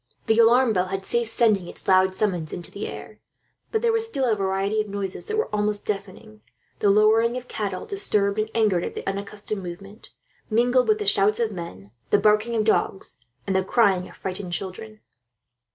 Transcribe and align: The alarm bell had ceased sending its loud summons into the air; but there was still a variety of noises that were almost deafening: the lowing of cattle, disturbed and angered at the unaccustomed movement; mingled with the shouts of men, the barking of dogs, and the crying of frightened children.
The 0.25 0.39
alarm 0.39 0.73
bell 0.73 0.87
had 0.87 1.05
ceased 1.05 1.35
sending 1.35 1.67
its 1.67 1.87
loud 1.87 2.15
summons 2.15 2.51
into 2.51 2.71
the 2.71 2.87
air; 2.87 3.19
but 3.71 3.83
there 3.83 3.91
was 3.91 4.03
still 4.03 4.25
a 4.25 4.35
variety 4.35 4.81
of 4.81 4.87
noises 4.87 5.27
that 5.27 5.37
were 5.37 5.47
almost 5.53 5.85
deafening: 5.85 6.41
the 6.79 6.89
lowing 6.89 7.37
of 7.37 7.47
cattle, 7.47 7.85
disturbed 7.85 8.39
and 8.39 8.49
angered 8.55 8.83
at 8.83 8.95
the 8.95 9.05
unaccustomed 9.05 9.61
movement; 9.61 10.09
mingled 10.49 10.87
with 10.87 10.97
the 10.97 11.05
shouts 11.05 11.39
of 11.39 11.51
men, 11.51 11.91
the 12.09 12.17
barking 12.17 12.55
of 12.55 12.63
dogs, 12.63 13.27
and 13.45 13.55
the 13.55 13.63
crying 13.63 14.09
of 14.09 14.17
frightened 14.17 14.53
children. 14.53 15.01